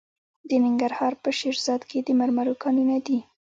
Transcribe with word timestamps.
د 0.49 0.51
ننګرهار 0.65 1.13
په 1.23 1.29
شیرزاد 1.37 1.81
کې 1.89 1.99
د 2.01 2.09
مرمرو 2.19 2.59
کانونه 2.63 2.97
دي. 3.05 3.19